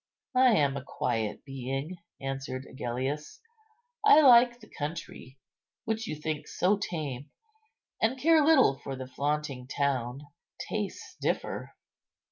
[0.33, 3.39] "I am a quiet being," answered Agellius,
[4.03, 5.37] "I like the country,
[5.85, 7.29] which you think so tame,
[8.01, 10.21] and care little for the flaunting town.
[10.67, 11.75] Tastes differ."